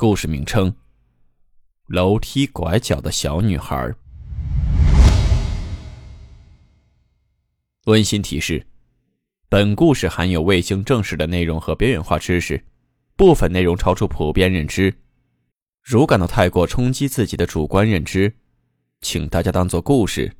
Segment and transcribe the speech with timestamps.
[0.00, 0.72] 故事名称：
[1.88, 3.92] 楼梯拐角的小女孩。
[7.86, 8.64] 温馨提示：
[9.48, 12.64] 本故事含有未经证实的内容和边缘化知识，
[13.16, 14.94] 部分内容超出普遍认知。
[15.82, 18.32] 如感到太过冲击自己的主观认知，
[19.00, 20.32] 请大家当做故事，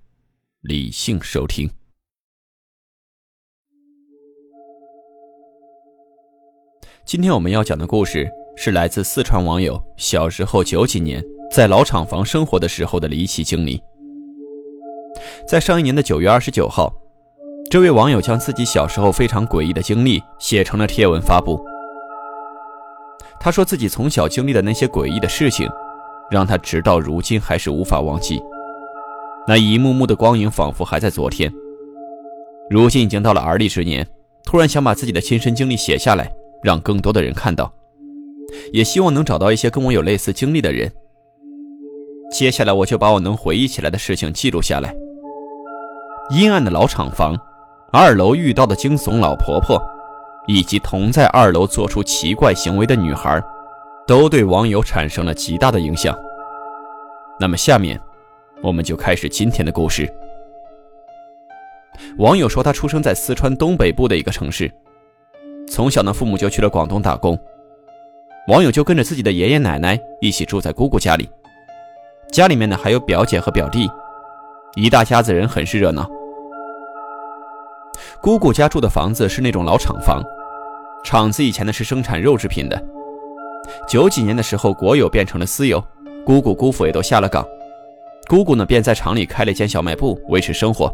[0.60, 1.68] 理性收听。
[7.04, 8.30] 今天我们要讲的故事。
[8.60, 13.80] 是来自四川网友小时候九几年在老厂房生活的时候的离奇经历。
[15.46, 16.92] 在上一年的九月二十九号，
[17.70, 21.64] 这位网友将自己小时候非常诡异的经历写成了贴文发布。
[23.38, 25.70] 他说自己从小经历的那些诡异的事情，
[26.28, 28.42] 让他直到如今还是无法忘记。
[29.46, 31.48] 那一幕幕的光影仿佛还在昨天。
[32.68, 34.04] 如今已经到了而立之年，
[34.44, 36.28] 突然想把自己的亲身经历写下来，
[36.64, 37.72] 让更多的人看到。
[38.72, 40.90] 也希望能找到一些跟我有类似经历的人。
[42.30, 44.94] 接下来，我就把我能回忆起来的事情记录下来。
[46.30, 47.34] 阴暗的老厂房，
[47.90, 49.82] 二楼遇到的惊悚老婆婆，
[50.46, 53.42] 以及同在二楼做出奇怪行为的女孩，
[54.06, 56.14] 都对网友产生了极大的影响。
[57.40, 57.98] 那么，下面
[58.62, 60.06] 我们就开始今天的故事。
[62.18, 64.70] 网友说，他出生在四川东北部的一个城市，
[65.66, 67.38] 从小呢，父母就去了广东打工。
[68.48, 71.28] 网友就跟着自己的爷爷奶奶一起住在姑姑家里，
[72.32, 73.86] 家里面呢还有表姐和表弟，
[74.74, 76.08] 一大家子人很是热闹。
[78.22, 80.22] 姑姑家住的房子是那种老厂房，
[81.04, 82.82] 厂子以前呢是生产肉制品的，
[83.86, 85.84] 九几年的时候国有变成了私有，
[86.24, 87.46] 姑姑姑父也都下了岗，
[88.28, 90.90] 姑姑呢便在厂里开了一间小卖部维持生活。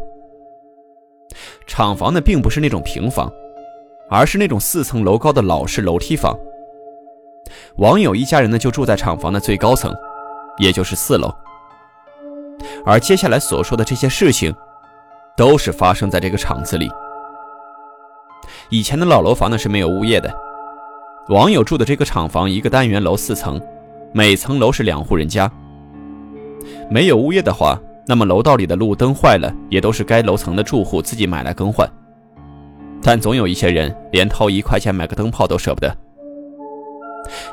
[1.65, 3.31] 厂房呢并不是那种平房，
[4.09, 6.37] 而是那种四层楼高的老式楼梯房。
[7.77, 9.93] 网友一家人呢，就住在厂房的最高层，
[10.57, 11.29] 也就是四楼。
[12.85, 14.53] 而接下来所说的这些事情，
[15.35, 16.89] 都是发生在这个厂子里。
[18.69, 20.33] 以前的老楼房呢是没有物业的。
[21.27, 23.59] 网友住的这个厂房，一个单元楼四层，
[24.13, 25.51] 每层楼是两户人家。
[26.89, 27.77] 没有物业的话，
[28.07, 31.89] 那么楼道里的路灯坏了，也都是该楼层的住户自己买来更换。
[33.01, 35.93] 但总有一些人连掏一块钱买个灯泡都舍不得。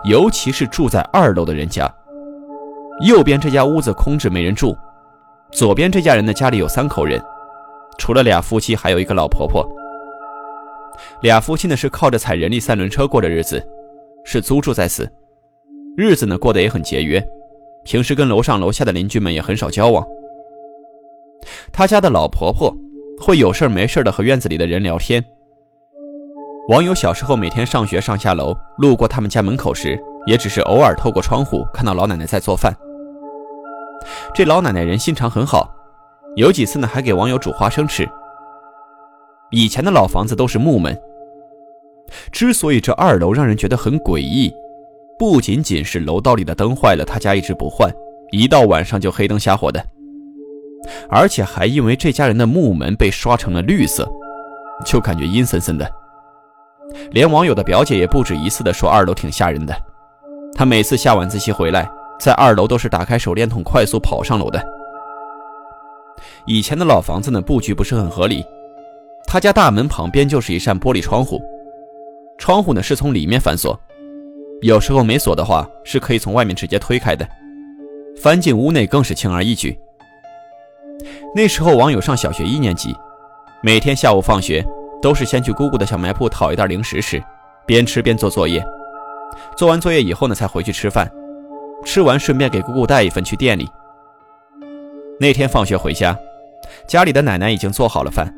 [0.05, 1.93] 尤其是住在二楼的人家，
[3.07, 4.77] 右边这家屋子空置没人住，
[5.51, 7.21] 左边这家人的家里有三口人，
[7.99, 9.67] 除了俩夫妻，还有一个老婆婆。
[11.23, 13.65] 俩夫妻呢是靠着踩人力三轮车过的日子，
[14.25, 15.11] 是租住在此，
[15.97, 17.25] 日子呢过得也很节约，
[17.85, 20.07] 平时跟楼上楼下的邻居们也很少交往。
[21.73, 22.73] 他家的老婆婆
[23.21, 25.25] 会有事没事的和院子里的人聊天。
[26.69, 32.73] 网友小时候每天上学上下楼，路过他们家门口时，也只是偶尔透过窗户看到老奶奶在做饭。
[34.33, 35.69] 这老奶奶人心肠很好，
[36.37, 38.09] 有几次呢还给网友煮花生吃。
[39.51, 40.97] 以前的老房子都是木门，
[42.31, 44.55] 之所以这二楼让人觉得很诡异，
[45.19, 47.93] 不仅仅是楼道里的灯坏了，他家一直不换，
[48.31, 49.85] 一到晚上就黑灯瞎火的，
[51.11, 54.09] 而且还因为这家人的木门被刷成了绿色，
[54.87, 56.02] 就感觉阴森森的。
[57.11, 59.75] 连网友的表姐也不止一次的说二楼挺吓人的，
[60.55, 64.63] 她每次下晚自习回来，在二楼都是打开手电筒快速跑上楼的。
[66.47, 68.45] 以前的老房子呢，布局不是很合理，
[69.27, 71.41] 他家大门旁边就是一扇玻璃窗户，
[72.39, 73.79] 窗户呢是从里面反锁，
[74.61, 77.27] 有时候没锁的话是可以从外面直接推开的，
[78.21, 79.79] 翻进屋内更是轻而易举。
[81.35, 82.95] 那时候网友上小学一年级，
[83.63, 84.65] 每天下午放学。
[85.03, 87.23] 都是先去姑姑的小卖部讨一袋零食吃，
[87.67, 88.65] 边吃边做作业。
[89.57, 91.11] 做完作业以后呢，才回去吃饭。
[91.85, 93.69] 吃完顺便给姑姑带一份去店里。
[95.19, 96.17] 那天放学回家，
[96.87, 98.33] 家里的奶奶已经做好了饭。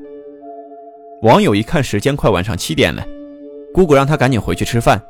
[1.20, 3.05] 网友一看时间快晚上七点了，
[3.75, 5.00] 姑姑让他赶紧回去吃饭。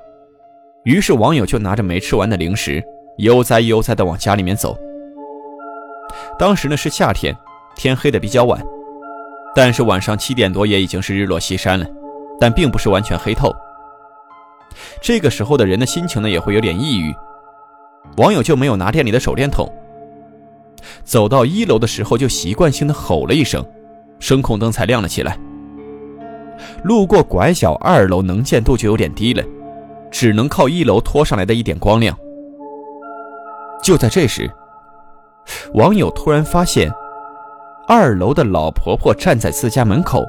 [0.82, 2.82] 于是网友就拿着没吃完的零食，
[3.18, 4.76] 悠哉悠哉地往家里面走。
[6.36, 7.36] 当时呢是夏天，
[7.76, 8.60] 天黑的比较晚。
[9.54, 11.86] 但是晚上七点多也已经是日落西山了，
[12.40, 13.54] 但并不是完全黑透。
[15.00, 17.14] 这个时候的人的心情呢也会有点抑郁，
[18.16, 19.70] 网友就没有拿店里的手电筒。
[21.04, 23.64] 走到一楼的时候，就习惯性的吼了一声，
[24.18, 25.38] 声控灯才亮了起来。
[26.82, 29.42] 路过拐角，二楼能见度就有点低了，
[30.10, 32.16] 只能靠一楼拖上来的一点光亮。
[33.82, 34.50] 就在这时，
[35.74, 36.90] 网友突然发现，
[37.86, 40.24] 二楼的老婆婆站在自家门口，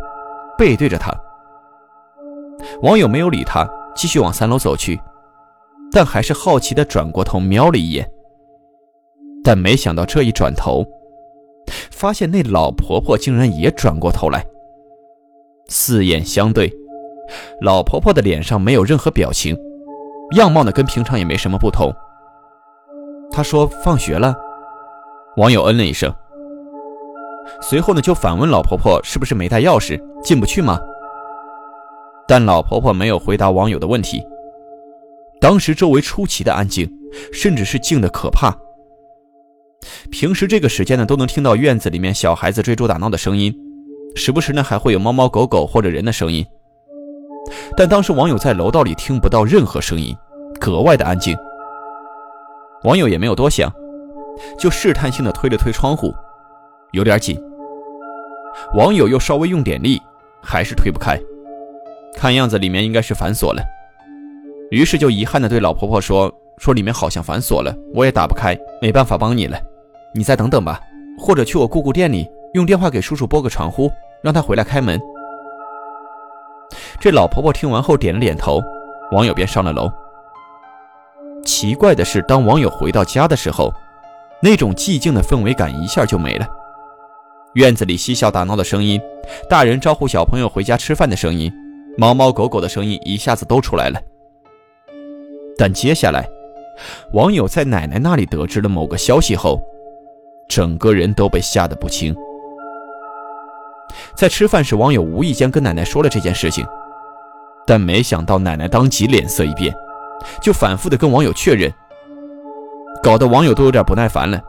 [0.57, 1.13] 背对着他。
[2.81, 3.65] 网友没有理他，
[3.95, 4.99] 继续往三楼走去，
[5.91, 8.09] 但还是好奇的转过头瞄了一眼。
[9.43, 10.85] 但没想到这一转头，
[11.91, 14.45] 发现那老婆婆竟然也转过头来。
[15.67, 16.71] 四眼相对，
[17.61, 19.57] 老婆婆的脸上没有任何表情，
[20.35, 21.93] 样貌呢跟平常也没什么不同。
[23.31, 24.35] 她说：“放学了。”
[25.37, 26.13] 网友嗯了一声，
[27.61, 30.79] 随后呢就反问老婆婆：“是不是没带钥匙，进不去吗？”
[32.27, 34.25] 但老婆婆没有回答网友的问题。
[35.39, 36.89] 当时周围出奇的安静，
[37.31, 38.55] 甚至是静的可怕。
[40.09, 43.53] 平时这个时间呢，都能听到院子里面小孩子追逐打闹的声音。
[44.15, 46.45] 时不时呢，还会有猫猫狗狗或者人的声音，
[47.75, 50.15] 但当时网友在楼道里听不到任何声音，
[50.59, 51.35] 格外的安静。
[52.83, 53.71] 网友也没有多想，
[54.57, 56.13] 就试探性的推了推窗户，
[56.95, 57.37] 有点紧。
[58.73, 60.01] 网友又稍微用点力，
[60.41, 61.19] 还是推不开，
[62.15, 63.61] 看样子里面应该是反锁了。
[64.71, 69.59] 于是就遗憾的对老婆婆说：“说里面好像反锁了，我也打不开，没办法帮你了，
[70.13, 70.79] 你再等等吧，
[71.19, 73.91] 或者去我姑姑店里用电话给叔叔拨个传呼。”
[74.23, 74.99] 让他回来开门。
[76.99, 78.59] 这老婆婆听完后点了点头，
[79.11, 79.87] 网友便上了楼。
[81.43, 83.71] 奇怪的是，当网友回到家的时候，
[84.41, 86.47] 那种寂静的氛围感一下就没了。
[87.55, 88.99] 院子里嬉笑打闹的声音，
[89.49, 91.49] 大人招呼小朋友回家吃饭的声音，
[91.97, 93.97] 猫猫狗狗的声音一下子都出来了。
[95.57, 96.27] 但接下来，
[97.13, 99.61] 网友在奶奶那里得知了某个消息后，
[100.49, 102.13] 整个人都被吓得不轻。
[104.17, 106.65] 在吃饭时，网友无意间跟奶奶说了这件事情，
[107.65, 109.73] 但没想到奶奶当即脸色一变，
[110.41, 111.73] 就反复的跟网友确认，
[113.01, 114.41] 搞得网友都有点不耐烦了。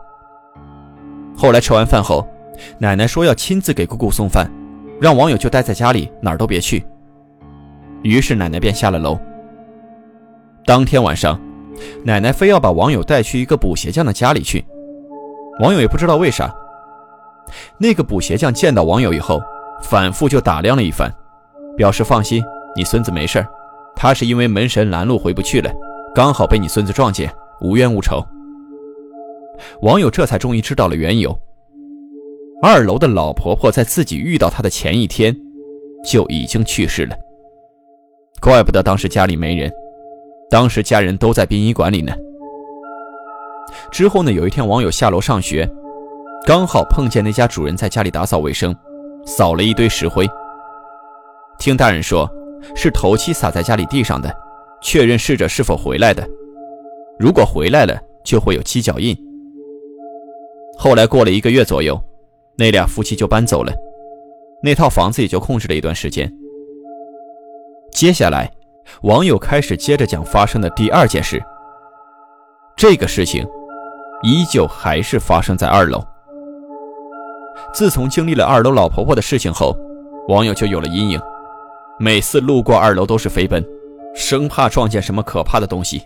[1.37, 2.27] 后来吃完饭后，
[2.79, 4.49] 奶奶说要亲自给姑姑送饭，
[4.99, 6.85] 让网友就待在家里，哪儿都别去。
[8.03, 9.17] 于是奶奶便下了楼。
[10.65, 11.39] 当天晚上，
[12.03, 14.65] 奶奶非要把网友带去一个补鞋匠的家里去，
[15.59, 16.53] 网友也不知道为啥。
[17.77, 19.41] 那个补鞋匠见到网友以后，
[19.81, 21.13] 反复就打量了一番，
[21.75, 22.43] 表示放心，
[22.75, 23.45] 你孙子没事
[23.95, 25.71] 他是因为门神拦路回不去了，
[26.13, 28.23] 刚好被你孙子撞见，无冤无仇。
[29.81, 31.37] 网友这才终于知道了缘由。
[32.61, 35.35] 二楼的老婆婆在自己遇到他的前一天，
[36.03, 37.15] 就已经去世了。
[38.41, 39.71] 怪不得当时家里没人，
[40.49, 42.11] 当时家人都在殡仪馆里呢。
[43.91, 45.69] 之后呢，有一天网友下楼上学。
[46.47, 48.75] 刚好碰见那家主人在家里打扫卫生，
[49.25, 50.25] 扫了一堆石灰。
[51.59, 52.27] 听大人说，
[52.73, 54.33] 是头七撒在家里地上的，
[54.81, 56.27] 确认逝者是否回来的。
[57.19, 59.15] 如果回来了，就会有七脚印。
[60.77, 61.99] 后来过了一个月左右，
[62.57, 63.71] 那俩夫妻就搬走了，
[64.63, 66.31] 那套房子也就空置了一段时间。
[67.91, 68.51] 接下来，
[69.03, 71.41] 网友开始接着讲发生的第二件事。
[72.75, 73.45] 这个事情，
[74.23, 76.03] 依旧还是发生在二楼。
[77.73, 79.77] 自从经历了二楼老婆婆的事情后，
[80.27, 81.21] 网友就有了阴影，
[81.99, 83.63] 每次路过二楼都是飞奔，
[84.15, 86.01] 生怕撞见什么可怕的东西。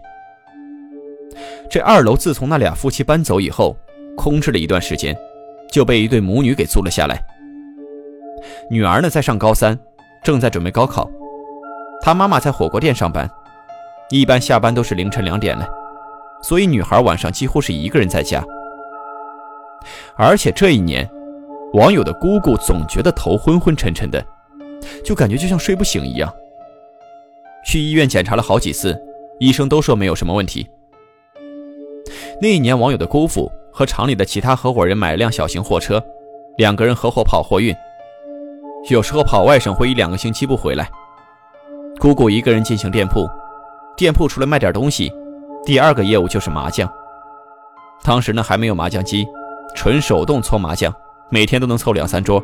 [1.69, 3.75] 这二楼自从那俩夫妻搬走以后，
[4.17, 5.17] 空置了一段时间，
[5.71, 7.19] 就被一对母女给租了下来。
[8.69, 9.77] 女儿呢在上高三，
[10.23, 11.09] 正在准备高考，
[12.01, 13.29] 她妈妈在火锅店上班，
[14.09, 15.67] 一般下班都是凌晨两点了，
[16.43, 18.43] 所以女孩晚上几乎是一个人在家，
[20.15, 21.09] 而且这一年。
[21.73, 24.21] 网友的姑姑总觉得头昏昏沉沉的，
[25.05, 26.29] 就感觉就像睡不醒一样。
[27.65, 28.93] 去医院检查了好几次，
[29.39, 30.67] 医生都说没有什么问题。
[32.41, 36.03] 那一年，网友的姑父和厂里的其他合伙人买了辆小型货车，
[36.57, 37.75] 两个人合伙跑货运，
[38.89, 40.89] 有时候跑外省会一两个星期不回来。
[41.99, 43.29] 姑姑一个人进行店铺，
[43.95, 45.11] 店铺除了卖点东西，
[45.65, 46.89] 第二个业务就是麻将。
[48.03, 49.27] 当时呢还没有麻将机，
[49.75, 50.93] 纯手动搓麻将。
[51.33, 52.43] 每天都能凑两三桌，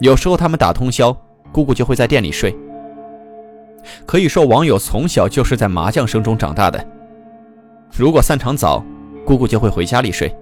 [0.00, 1.16] 有时候他们打通宵，
[1.52, 2.52] 姑姑就会在店里睡。
[4.04, 6.84] 可以说，网友从小就是在麻将声中长大的。
[7.96, 8.84] 如果散场早，
[9.28, 10.34] 姑姑就会回家里睡。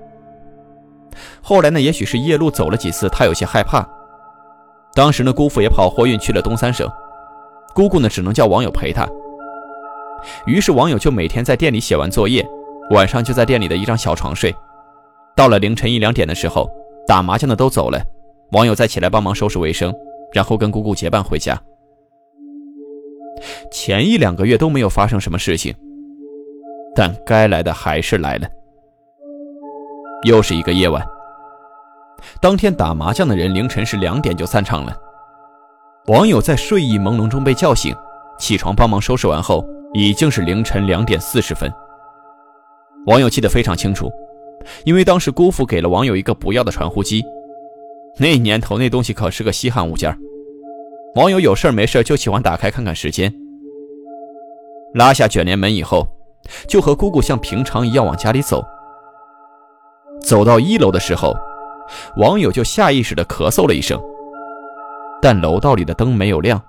[1.43, 3.85] 后来呢，也许是夜路走了几次，他有些害怕。
[4.95, 6.89] 当时呢，姑父也跑货运去了东三省，
[7.75, 9.05] 姑姑呢只能叫网友陪他。
[10.47, 12.47] 于是网友就每天在店里写完作业，
[12.91, 14.55] 晚上就在店里的一张小床睡。
[15.35, 16.71] 到了凌晨一两点的时候，
[17.09, 18.01] 打麻将的都走了，
[18.53, 19.93] 网友再起来帮忙收拾卫生，
[20.33, 21.61] 然后跟姑姑结伴回家。
[23.69, 25.75] 前一两个月都没有发生什么事情，
[26.95, 28.49] 但该来的还是来了。
[30.27, 31.07] 又是一个夜晚，
[32.41, 34.93] 当天打麻将的人凌晨是两点就散场了。
[36.07, 37.95] 网友在睡意朦胧中被叫醒，
[38.37, 39.65] 起床帮忙收拾完后，
[39.95, 41.73] 已经是凌晨两点四十分。
[43.07, 44.11] 网友记得非常清楚，
[44.85, 47.25] 因为当时姑父给了网友一个不要的传呼机，
[48.19, 50.13] 那年头那东西可是个稀罕物件。
[51.15, 53.33] 网友有事没事就喜欢打开看看时间。
[54.95, 56.05] 拉下卷帘门以后，
[56.67, 58.65] 就和姑姑像平常一样往家里走。
[60.27, 61.37] 走到一楼的时候，
[62.17, 63.97] 网友就下意识地咳嗽了一声，
[65.23, 66.61] 但楼道里的灯没有亮。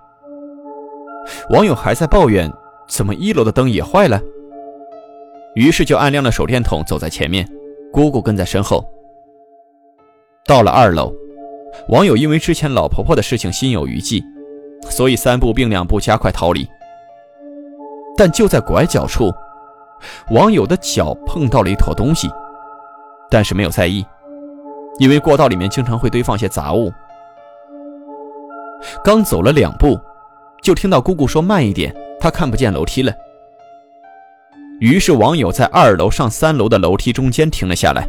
[1.50, 2.52] 网友还在抱怨
[2.88, 4.22] 怎么一楼的灯也坏了，
[5.56, 7.50] 于是就按亮了手电筒，走在前面，
[7.92, 8.86] 姑姑跟在身后。
[10.46, 11.12] 到了二楼，
[11.90, 14.24] 网友因为之前老婆婆的事情心有余悸，
[14.88, 16.68] 所以三步并两步加快逃离。
[18.16, 19.34] 但就在拐角处，
[20.30, 22.30] 网友的脚碰到了一坨东西。
[23.30, 24.06] 但是没有在意，
[25.00, 26.92] 因为过道里面经常会堆放些杂物。
[29.04, 30.00] 刚走了两步，
[30.62, 33.12] 就听到姑姑说：“慢一点，她看不见楼梯了。”
[34.80, 38.08] 于是网友在二楼上三楼的楼梯中间停了下来，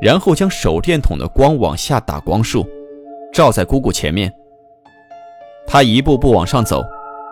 [0.00, 2.66] 然后将手电筒的光往下打光束，
[3.32, 4.32] 照在姑姑前面。
[5.66, 6.82] 他一步步往上走，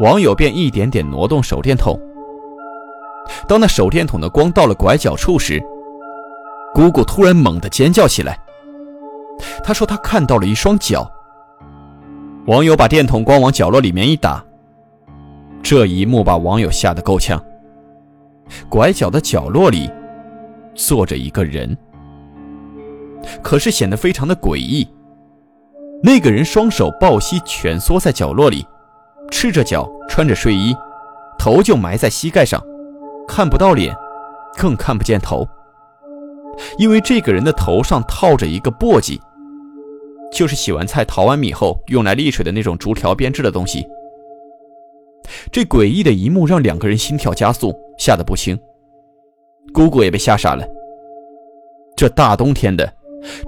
[0.00, 1.98] 网友便一点点挪动手电筒。
[3.48, 5.60] 当那手电筒的光到了拐角处时，
[6.74, 8.38] 姑姑突然猛地尖叫起来。
[9.62, 11.10] 她说：“她看到了一双脚。”
[12.46, 14.42] 网友把电筒光往角落里面一打，
[15.62, 17.42] 这一幕把网友吓得够呛。
[18.70, 19.90] 拐角的角落里
[20.74, 21.76] 坐着一个人，
[23.42, 24.88] 可是显得非常的诡异。
[26.02, 28.66] 那个人双手抱膝蜷缩在角落里，
[29.30, 30.74] 赤着脚，穿着睡衣，
[31.38, 32.62] 头就埋在膝盖上，
[33.26, 33.94] 看不到脸，
[34.56, 35.46] 更看不见头。
[36.78, 39.18] 因为这个人的头上套着一个簸箕，
[40.32, 43.86] 就是洗完菜淘完米后用来沥水的那种竹条编织的东西。
[45.52, 48.58] 这诡异的一幕让两个人心跳加速，吓得不轻。
[49.74, 50.66] 姑姑也被吓傻了。
[51.96, 52.90] 这大冬天的，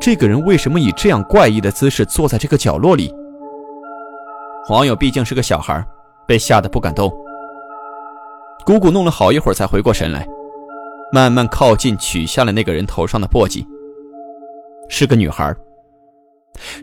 [0.00, 3.12] 这个人为什么以这样怪异的姿势坐在这个角落里？
[4.68, 5.82] 网友毕竟是个小孩，
[6.28, 7.10] 被吓得不敢动。
[8.66, 10.26] 姑姑弄了好一会儿才回过神来。
[11.12, 13.66] 慢慢靠近，取下了那个人头上的簸箕，
[14.88, 15.54] 是个女孩。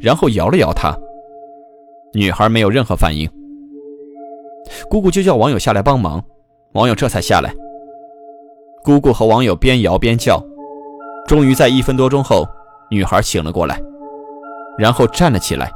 [0.02, 0.96] 然后摇了摇她，
[2.14, 3.30] 女孩没有任何反应。
[4.90, 6.24] 姑姑就叫网友下来帮忙，
[6.74, 7.54] 网友这才下来。
[8.84, 10.44] 姑姑和网友边摇边叫，
[11.26, 12.46] 终于在一分多钟后，
[12.90, 13.82] 女孩醒了过来，
[14.78, 15.72] 然后站了起来。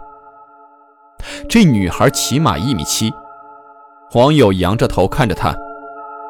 [1.48, 3.14] 这女孩起码一米七，
[4.14, 5.56] 网友仰着头看着她，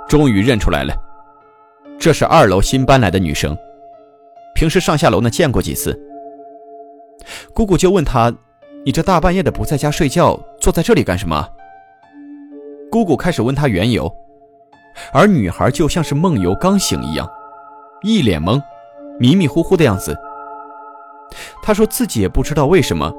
[0.07, 0.93] 终于认出来了。
[2.01, 3.55] 这是二楼新搬来的女生，
[4.55, 5.95] 平时上下楼呢见过几次。
[7.53, 8.33] 姑姑就问她
[8.83, 11.47] ：“你这大半夜的不在家睡觉，坐在这里干什么？”
[12.89, 14.11] 姑姑开始问她缘由，
[15.13, 17.29] 而女孩就像是梦游刚醒一样，
[18.01, 18.59] 一脸懵，
[19.19, 20.17] 迷迷糊糊的样子。
[21.61, 23.13] 她说自己也不知道为什么，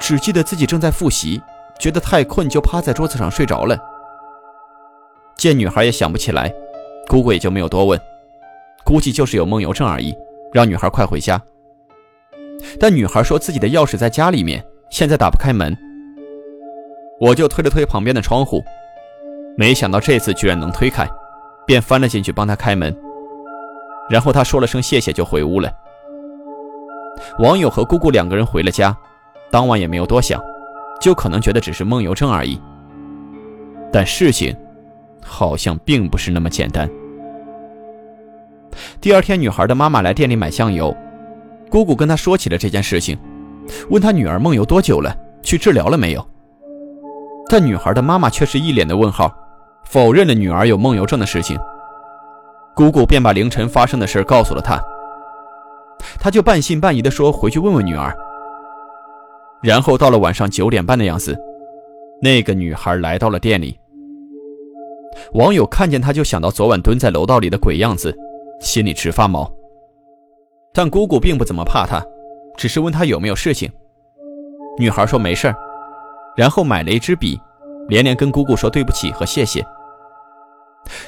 [0.00, 1.42] 只记得自己正在复习，
[1.78, 3.76] 觉得太困就趴在桌子上睡着了。
[5.36, 6.50] 见女孩也想不起来，
[7.06, 8.00] 姑姑也就没有多问。
[8.84, 10.14] 估计就是有梦游症而已，
[10.52, 11.40] 让女孩快回家。
[12.78, 15.76] 但女孩说自己的钥匙在家里面，现在打不开门。
[17.20, 18.62] 我就推了推旁边的窗户，
[19.56, 21.08] 没想到这次居然能推开，
[21.66, 22.94] 便翻了进去帮她开门。
[24.10, 25.72] 然后她说了声谢谢就回屋了。
[27.38, 28.96] 网友和姑姑两个人回了家，
[29.50, 30.42] 当晚也没有多想，
[31.00, 32.60] 就可能觉得只是梦游症而已。
[33.92, 34.54] 但事情
[35.22, 36.90] 好像并不是那么简单。
[39.00, 40.94] 第二天，女孩的妈妈来店里买酱油，
[41.70, 43.18] 姑姑跟她说起了这件事情，
[43.90, 46.26] 问她女儿梦游多久了，去治疗了没有。
[47.48, 49.32] 但女孩的妈妈却是一脸的问号，
[49.84, 51.58] 否认了女儿有梦游症的事情。
[52.74, 54.82] 姑姑便把凌晨发生的事告诉了她，
[56.18, 58.12] 她就半信半疑地说回去问问女儿。
[59.62, 61.38] 然后到了晚上九点半的样子，
[62.20, 63.78] 那个女孩来到了店里。
[65.34, 68.16] 网友看见她就想到昨晚蹲在楼道里的鬼样子。
[68.64, 69.48] 心里直发毛，
[70.72, 72.02] 但姑姑并不怎么怕他，
[72.56, 73.70] 只是问他有没有事情。
[74.78, 75.54] 女孩说没事儿，
[76.34, 77.38] 然后买了一支笔，
[77.88, 79.64] 连连跟姑姑说对不起和谢谢。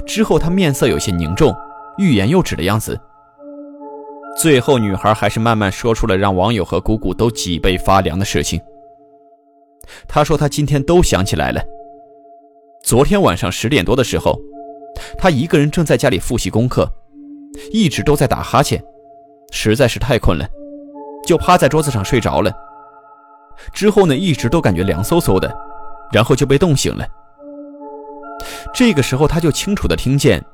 [0.07, 1.53] 之后她面色有些凝重，
[1.97, 3.01] 欲言又止的样子。
[4.39, 8.61] 最后，女孩还是慢慢说出了让网友和姑姑都脊背发凉的事情。
[10.07, 11.63] 她说：“她今天都想起来了。
[12.85, 14.39] 昨天晚上十点多的时候，
[15.17, 16.87] 她一个人正在家里复习功课，
[17.73, 18.83] 一直都在打哈欠，
[19.51, 20.47] 实在是太困了，
[21.27, 22.53] 就趴在桌子上睡着了。
[23.73, 25.55] 之后呢，一直都感觉凉飕飕的，
[26.13, 27.07] 然后就被冻醒了。
[28.75, 30.45] 这个时候，他就清楚的听见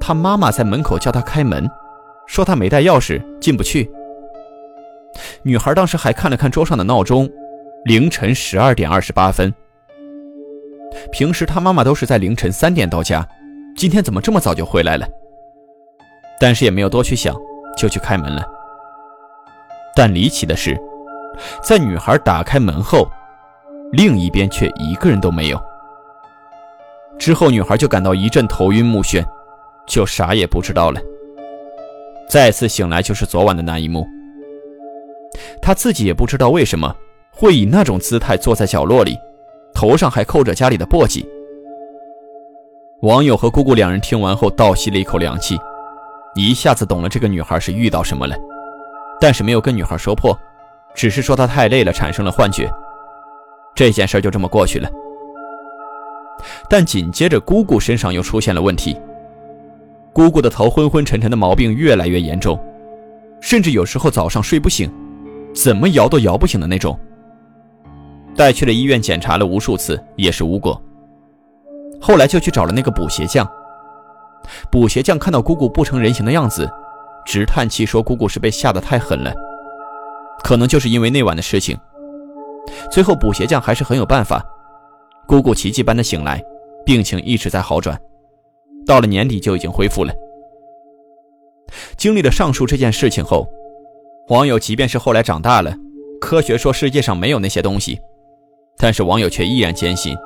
[0.00, 1.68] 他妈妈在门口叫他开门。”
[2.26, 3.90] 说他没带钥匙进不去。
[5.42, 7.28] 女孩当时还看了看桌上的闹钟，
[7.86, 9.52] 凌晨十二点二十八分。
[11.10, 13.28] 平时他妈妈都是在凌晨三点到家，
[13.76, 15.08] 今天怎么这么早就回来了？
[16.40, 17.36] 但是也没有多去想，
[17.76, 18.42] 就去开门了。
[19.94, 20.80] 但离奇的是，
[21.62, 23.06] 在女孩打开门后，
[23.92, 25.60] 另一边却一个人都没有。
[27.18, 29.22] 之后女孩就感到一阵头晕目眩，
[29.86, 30.98] 就啥也不知道了。
[32.28, 34.06] 再次醒来就是昨晚的那一幕，
[35.60, 36.94] 他自己也不知道为什么
[37.30, 39.18] 会以那种姿态坐在角落里，
[39.74, 41.26] 头上还扣着家里的簸箕。
[43.02, 45.58] 网友和姑姑两人听完后倒吸了一口凉气，
[46.34, 48.36] 一下子懂了这个女孩是遇到什么了，
[49.20, 50.38] 但是没有跟女孩说破，
[50.94, 52.70] 只是说她太累了产生了幻觉。
[53.74, 54.88] 这件事就这么过去了。
[56.68, 58.96] 但紧接着姑姑身上又出现了问题。
[60.12, 62.58] 姑姑的头昏昏沉沉的毛病越来越严重，
[63.40, 64.90] 甚至有时候早上睡不醒，
[65.54, 66.98] 怎么摇都摇不醒的那种。
[68.36, 70.80] 带去了医院检查了无数次，也是无果。
[72.00, 73.46] 后来就去找了那个补鞋匠。
[74.70, 76.68] 补鞋匠看到姑姑不成人形的样子，
[77.24, 79.32] 直叹气说：“姑姑是被吓得太狠了，
[80.42, 81.78] 可能就是因为那晚的事情。”
[82.90, 84.44] 最后补鞋匠还是很有办法，
[85.26, 86.42] 姑姑奇迹般的醒来，
[86.84, 87.98] 病情一直在好转。
[88.86, 90.12] 到了年底就已经恢复了。
[91.96, 93.46] 经历了上述这件事情后，
[94.28, 95.72] 网友即便是后来长大了，
[96.20, 98.00] 科学说世界上没有那些东西，
[98.78, 100.16] 但是网友却依然坚信，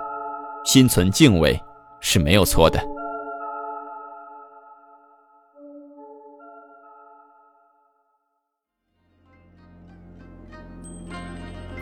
[0.64, 1.58] 心存敬畏
[2.00, 2.80] 是没有错的。